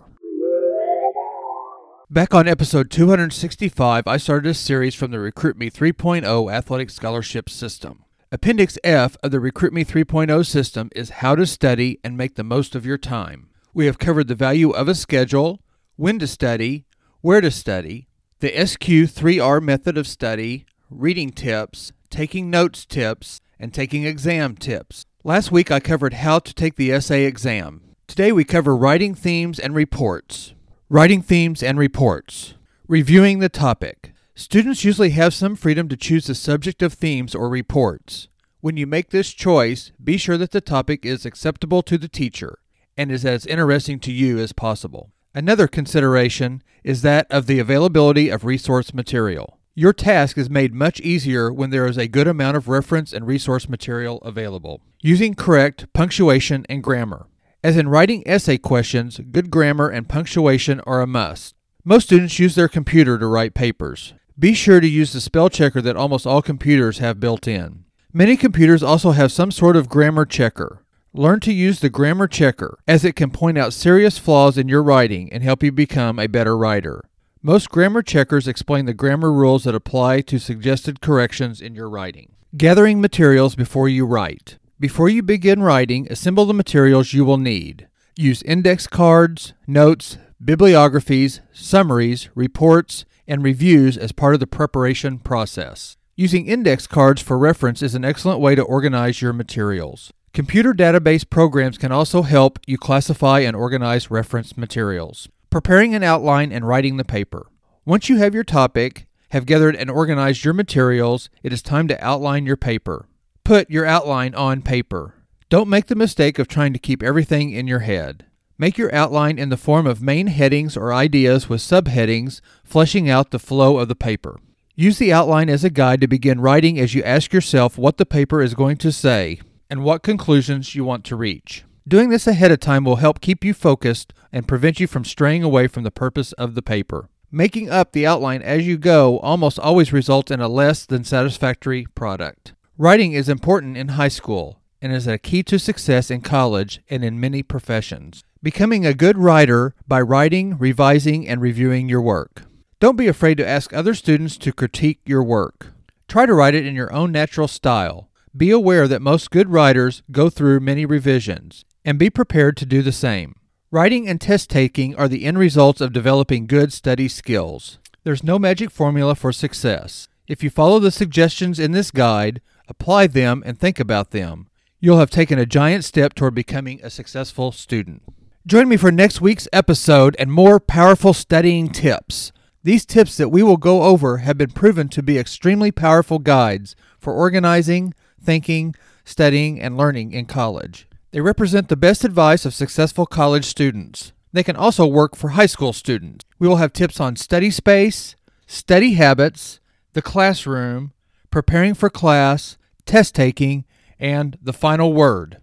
Back 2.10 2.34
on 2.34 2.48
episode 2.48 2.90
265, 2.90 4.06
I 4.08 4.16
started 4.16 4.50
a 4.50 4.54
series 4.54 4.96
from 4.96 5.12
the 5.12 5.20
Recruit 5.20 5.56
Me 5.56 5.70
3.0 5.70 6.52
Athletic 6.52 6.90
Scholarship 6.90 7.48
System. 7.48 8.04
Appendix 8.32 8.76
F 8.82 9.16
of 9.22 9.30
the 9.30 9.38
Recruit 9.38 9.72
Me 9.72 9.84
3.0 9.84 10.44
system 10.44 10.90
is 10.96 11.10
how 11.10 11.36
to 11.36 11.46
study 11.46 12.00
and 12.02 12.16
make 12.16 12.34
the 12.34 12.42
most 12.42 12.74
of 12.74 12.84
your 12.84 12.98
time. 12.98 13.48
We 13.72 13.86
have 13.86 13.98
covered 14.00 14.26
the 14.26 14.34
value 14.34 14.70
of 14.70 14.88
a 14.88 14.94
schedule, 14.96 15.60
when 15.94 16.18
to 16.18 16.26
study, 16.26 16.84
where 17.20 17.40
to 17.40 17.50
study, 17.50 18.08
the 18.40 18.50
SQ3R 18.50 19.62
method 19.62 19.96
of 19.96 20.06
study, 20.06 20.66
reading 20.90 21.30
tips, 21.30 21.92
taking 22.10 22.50
notes 22.50 22.84
tips, 22.84 23.40
and 23.58 23.72
taking 23.72 24.04
exam 24.04 24.56
tips. 24.56 25.06
Last 25.22 25.50
week 25.50 25.70
I 25.70 25.80
covered 25.80 26.14
how 26.14 26.40
to 26.40 26.52
take 26.52 26.76
the 26.76 26.92
essay 26.92 27.24
exam. 27.24 27.80
Today 28.06 28.32
we 28.32 28.44
cover 28.44 28.76
writing 28.76 29.14
themes 29.14 29.58
and 29.58 29.74
reports. 29.74 30.52
Writing 30.90 31.22
themes 31.22 31.62
and 31.62 31.78
reports. 31.78 32.54
Reviewing 32.86 33.38
the 33.38 33.48
topic. 33.48 34.12
Students 34.34 34.84
usually 34.84 35.10
have 35.10 35.32
some 35.32 35.56
freedom 35.56 35.88
to 35.88 35.96
choose 35.96 36.26
the 36.26 36.34
subject 36.34 36.82
of 36.82 36.92
themes 36.92 37.34
or 37.34 37.48
reports. 37.48 38.28
When 38.60 38.76
you 38.76 38.86
make 38.86 39.10
this 39.10 39.32
choice, 39.32 39.92
be 40.02 40.16
sure 40.16 40.36
that 40.36 40.50
the 40.50 40.60
topic 40.60 41.06
is 41.06 41.24
acceptable 41.24 41.82
to 41.84 41.96
the 41.96 42.08
teacher 42.08 42.58
and 42.96 43.10
is 43.10 43.24
as 43.24 43.46
interesting 43.46 44.00
to 44.00 44.12
you 44.12 44.38
as 44.38 44.52
possible. 44.52 45.13
Another 45.34 45.66
consideration 45.66 46.62
is 46.84 47.02
that 47.02 47.26
of 47.28 47.46
the 47.46 47.58
availability 47.58 48.28
of 48.28 48.44
resource 48.44 48.94
material. 48.94 49.58
Your 49.74 49.92
task 49.92 50.38
is 50.38 50.48
made 50.48 50.72
much 50.72 51.00
easier 51.00 51.52
when 51.52 51.70
there 51.70 51.86
is 51.86 51.96
a 51.96 52.06
good 52.06 52.28
amount 52.28 52.56
of 52.56 52.68
reference 52.68 53.12
and 53.12 53.26
resource 53.26 53.68
material 53.68 54.18
available. 54.18 54.80
Using 55.02 55.34
correct 55.34 55.92
punctuation 55.92 56.64
and 56.68 56.84
grammar. 56.84 57.26
As 57.64 57.76
in 57.76 57.88
writing 57.88 58.22
essay 58.26 58.58
questions, 58.58 59.18
good 59.32 59.50
grammar 59.50 59.88
and 59.88 60.08
punctuation 60.08 60.80
are 60.82 61.00
a 61.00 61.06
must. 61.06 61.56
Most 61.82 62.04
students 62.04 62.38
use 62.38 62.54
their 62.54 62.68
computer 62.68 63.18
to 63.18 63.26
write 63.26 63.54
papers. 63.54 64.14
Be 64.38 64.54
sure 64.54 64.78
to 64.78 64.86
use 64.86 65.12
the 65.12 65.20
spell 65.20 65.48
checker 65.48 65.80
that 65.80 65.96
almost 65.96 66.28
all 66.28 66.42
computers 66.42 66.98
have 66.98 67.18
built 67.18 67.48
in. 67.48 67.84
Many 68.12 68.36
computers 68.36 68.84
also 68.84 69.10
have 69.10 69.32
some 69.32 69.50
sort 69.50 69.74
of 69.74 69.88
grammar 69.88 70.26
checker. 70.26 70.83
Learn 71.16 71.38
to 71.40 71.52
use 71.52 71.78
the 71.78 71.90
grammar 71.90 72.26
checker, 72.26 72.76
as 72.88 73.04
it 73.04 73.14
can 73.14 73.30
point 73.30 73.56
out 73.56 73.72
serious 73.72 74.18
flaws 74.18 74.58
in 74.58 74.68
your 74.68 74.82
writing 74.82 75.32
and 75.32 75.44
help 75.44 75.62
you 75.62 75.70
become 75.70 76.18
a 76.18 76.26
better 76.26 76.58
writer. 76.58 77.04
Most 77.40 77.70
grammar 77.70 78.02
checkers 78.02 78.48
explain 78.48 78.86
the 78.86 78.94
grammar 78.94 79.32
rules 79.32 79.62
that 79.62 79.76
apply 79.76 80.22
to 80.22 80.40
suggested 80.40 81.00
corrections 81.00 81.60
in 81.60 81.76
your 81.76 81.88
writing. 81.88 82.32
Gathering 82.56 83.00
materials 83.00 83.54
before 83.54 83.88
you 83.88 84.04
write. 84.04 84.58
Before 84.80 85.08
you 85.08 85.22
begin 85.22 85.62
writing, 85.62 86.08
assemble 86.10 86.46
the 86.46 86.52
materials 86.52 87.12
you 87.12 87.24
will 87.24 87.38
need. 87.38 87.86
Use 88.16 88.42
index 88.42 88.88
cards, 88.88 89.52
notes, 89.68 90.18
bibliographies, 90.44 91.40
summaries, 91.52 92.28
reports, 92.34 93.04
and 93.28 93.44
reviews 93.44 93.96
as 93.96 94.10
part 94.10 94.34
of 94.34 94.40
the 94.40 94.48
preparation 94.48 95.20
process. 95.20 95.96
Using 96.16 96.48
index 96.48 96.88
cards 96.88 97.22
for 97.22 97.38
reference 97.38 97.82
is 97.82 97.94
an 97.94 98.04
excellent 98.04 98.40
way 98.40 98.56
to 98.56 98.62
organize 98.62 99.22
your 99.22 99.32
materials. 99.32 100.12
Computer 100.34 100.74
database 100.74 101.24
programs 101.30 101.78
can 101.78 101.92
also 101.92 102.22
help 102.22 102.58
you 102.66 102.76
classify 102.76 103.38
and 103.38 103.54
organize 103.54 104.10
reference 104.10 104.56
materials. 104.56 105.28
Preparing 105.48 105.94
an 105.94 106.02
outline 106.02 106.50
and 106.50 106.66
writing 106.66 106.96
the 106.96 107.04
paper. 107.04 107.46
Once 107.84 108.08
you 108.08 108.16
have 108.16 108.34
your 108.34 108.42
topic, 108.42 109.06
have 109.30 109.46
gathered 109.46 109.76
and 109.76 109.88
organized 109.88 110.44
your 110.44 110.52
materials, 110.52 111.30
it 111.44 111.52
is 111.52 111.62
time 111.62 111.86
to 111.86 112.04
outline 112.04 112.46
your 112.46 112.56
paper. 112.56 113.06
Put 113.44 113.70
your 113.70 113.86
outline 113.86 114.34
on 114.34 114.60
paper. 114.60 115.14
Don't 115.50 115.68
make 115.68 115.86
the 115.86 115.94
mistake 115.94 116.40
of 116.40 116.48
trying 116.48 116.72
to 116.72 116.80
keep 116.80 117.00
everything 117.00 117.52
in 117.52 117.68
your 117.68 117.80
head. 117.80 118.26
Make 118.58 118.76
your 118.76 118.92
outline 118.92 119.38
in 119.38 119.50
the 119.50 119.56
form 119.56 119.86
of 119.86 120.02
main 120.02 120.26
headings 120.26 120.76
or 120.76 120.92
ideas 120.92 121.48
with 121.48 121.60
subheadings, 121.60 122.40
fleshing 122.64 123.08
out 123.08 123.30
the 123.30 123.38
flow 123.38 123.78
of 123.78 123.86
the 123.86 123.94
paper. 123.94 124.40
Use 124.74 124.98
the 124.98 125.12
outline 125.12 125.48
as 125.48 125.62
a 125.62 125.70
guide 125.70 126.00
to 126.00 126.08
begin 126.08 126.40
writing 126.40 126.76
as 126.80 126.92
you 126.92 127.04
ask 127.04 127.32
yourself 127.32 127.78
what 127.78 127.98
the 127.98 128.06
paper 128.06 128.42
is 128.42 128.54
going 128.54 128.78
to 128.78 128.90
say 128.90 129.38
and 129.68 129.84
what 129.84 130.02
conclusions 130.02 130.74
you 130.74 130.84
want 130.84 131.04
to 131.04 131.16
reach. 131.16 131.64
Doing 131.86 132.08
this 132.08 132.26
ahead 132.26 132.50
of 132.50 132.60
time 132.60 132.84
will 132.84 132.96
help 132.96 133.20
keep 133.20 133.44
you 133.44 133.52
focused 133.52 134.14
and 134.32 134.48
prevent 134.48 134.80
you 134.80 134.86
from 134.86 135.04
straying 135.04 135.42
away 135.42 135.66
from 135.66 135.84
the 135.84 135.90
purpose 135.90 136.32
of 136.32 136.54
the 136.54 136.62
paper. 136.62 137.08
Making 137.30 137.68
up 137.68 137.92
the 137.92 138.06
outline 138.06 138.42
as 138.42 138.66
you 138.66 138.78
go 138.78 139.18
almost 139.18 139.58
always 139.58 139.92
results 139.92 140.30
in 140.30 140.40
a 140.40 140.48
less 140.48 140.86
than 140.86 141.04
satisfactory 141.04 141.86
product. 141.94 142.54
Writing 142.78 143.12
is 143.12 143.28
important 143.28 143.76
in 143.76 143.88
high 143.88 144.08
school 144.08 144.60
and 144.80 144.92
is 144.92 145.06
a 145.06 145.18
key 145.18 145.42
to 145.42 145.58
success 145.58 146.10
in 146.10 146.20
college 146.20 146.80
and 146.88 147.04
in 147.04 147.20
many 147.20 147.42
professions. 147.42 148.22
Becoming 148.42 148.84
a 148.84 148.94
good 148.94 149.16
writer 149.18 149.74
by 149.88 150.00
writing, 150.00 150.58
revising, 150.58 151.26
and 151.26 151.40
reviewing 151.40 151.88
your 151.88 152.02
work. 152.02 152.42
Don't 152.80 152.96
be 152.96 153.08
afraid 153.08 153.36
to 153.38 153.48
ask 153.48 153.72
other 153.72 153.94
students 153.94 154.36
to 154.38 154.52
critique 154.52 155.00
your 155.06 155.22
work. 155.22 155.72
Try 156.08 156.26
to 156.26 156.34
write 156.34 156.54
it 156.54 156.66
in 156.66 156.74
your 156.74 156.92
own 156.92 157.12
natural 157.12 157.48
style. 157.48 158.10
Be 158.36 158.50
aware 158.50 158.88
that 158.88 159.00
most 159.00 159.30
good 159.30 159.50
writers 159.50 160.02
go 160.10 160.28
through 160.28 160.58
many 160.58 160.84
revisions 160.84 161.64
and 161.84 162.00
be 162.00 162.10
prepared 162.10 162.56
to 162.56 162.66
do 162.66 162.82
the 162.82 162.90
same. 162.90 163.36
Writing 163.70 164.08
and 164.08 164.20
test 164.20 164.50
taking 164.50 164.96
are 164.96 165.06
the 165.06 165.24
end 165.24 165.38
results 165.38 165.80
of 165.80 165.92
developing 165.92 166.48
good 166.48 166.72
study 166.72 167.06
skills. 167.06 167.78
There's 168.02 168.24
no 168.24 168.40
magic 168.40 168.72
formula 168.72 169.14
for 169.14 169.30
success. 169.30 170.08
If 170.26 170.42
you 170.42 170.50
follow 170.50 170.80
the 170.80 170.90
suggestions 170.90 171.60
in 171.60 171.70
this 171.70 171.92
guide, 171.92 172.40
apply 172.66 173.06
them, 173.06 173.44
and 173.46 173.56
think 173.56 173.78
about 173.78 174.10
them, 174.10 174.48
you'll 174.80 174.98
have 174.98 175.10
taken 175.10 175.38
a 175.38 175.46
giant 175.46 175.84
step 175.84 176.12
toward 176.12 176.34
becoming 176.34 176.80
a 176.82 176.90
successful 176.90 177.52
student. 177.52 178.02
Join 178.48 178.68
me 178.68 178.76
for 178.76 178.90
next 178.90 179.20
week's 179.20 179.46
episode 179.52 180.16
and 180.18 180.32
more 180.32 180.58
powerful 180.58 181.14
studying 181.14 181.68
tips. 181.68 182.32
These 182.64 182.84
tips 182.84 183.16
that 183.16 183.28
we 183.28 183.44
will 183.44 183.58
go 183.58 183.82
over 183.82 184.18
have 184.18 184.38
been 184.38 184.50
proven 184.50 184.88
to 184.88 185.04
be 185.04 185.18
extremely 185.18 185.70
powerful 185.70 186.18
guides 186.18 186.74
for 186.98 187.12
organizing, 187.12 187.94
thinking, 188.24 188.74
studying, 189.04 189.60
and 189.60 189.76
learning 189.76 190.12
in 190.12 190.26
college. 190.26 190.88
They 191.12 191.20
represent 191.20 191.68
the 191.68 191.76
best 191.76 192.04
advice 192.04 192.44
of 192.44 192.54
successful 192.54 193.06
college 193.06 193.44
students. 193.44 194.12
They 194.32 194.42
can 194.42 194.56
also 194.56 194.86
work 194.86 195.14
for 195.14 195.30
high 195.30 195.46
school 195.46 195.72
students. 195.72 196.24
We 196.40 196.48
will 196.48 196.56
have 196.56 196.72
tips 196.72 196.98
on 196.98 197.14
study 197.14 197.50
space, 197.50 198.16
study 198.46 198.94
habits, 198.94 199.60
the 199.92 200.02
classroom, 200.02 200.92
preparing 201.30 201.74
for 201.74 201.88
class, 201.88 202.58
test 202.84 203.14
taking, 203.14 203.64
and 204.00 204.36
the 204.42 204.52
final 204.52 204.92
word. 204.92 205.38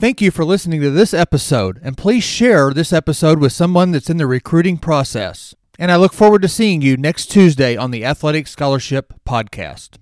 Thank 0.00 0.20
you 0.20 0.30
for 0.30 0.44
listening 0.44 0.80
to 0.80 0.90
this 0.90 1.14
episode, 1.14 1.80
and 1.82 1.96
please 1.96 2.24
share 2.24 2.72
this 2.72 2.92
episode 2.92 3.38
with 3.38 3.52
someone 3.52 3.92
that's 3.92 4.10
in 4.10 4.16
the 4.16 4.26
recruiting 4.26 4.76
process. 4.76 5.54
And 5.78 5.90
I 5.90 5.96
look 5.96 6.12
forward 6.12 6.42
to 6.42 6.48
seeing 6.48 6.82
you 6.82 6.96
next 6.96 7.26
Tuesday 7.26 7.76
on 7.76 7.90
the 7.90 8.04
Athletic 8.04 8.46
Scholarship 8.46 9.14
Podcast. 9.26 9.98